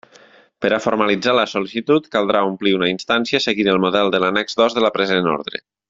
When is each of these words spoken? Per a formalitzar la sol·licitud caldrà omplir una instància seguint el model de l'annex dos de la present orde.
Per 0.65 0.69
a 0.75 0.77
formalitzar 0.85 1.35
la 1.39 1.43
sol·licitud 1.51 2.07
caldrà 2.17 2.41
omplir 2.53 2.73
una 2.79 2.89
instància 2.95 3.43
seguint 3.47 3.71
el 3.75 3.81
model 3.87 4.11
de 4.17 4.23
l'annex 4.25 4.59
dos 4.65 4.79
de 4.79 4.87
la 4.89 4.95
present 4.99 5.31
orde. 5.37 5.65